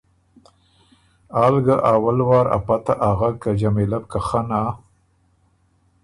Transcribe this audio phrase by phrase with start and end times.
[1.43, 4.61] آل ګۀ اول وار ا پته اغک که جمیلۀ بو که خنا،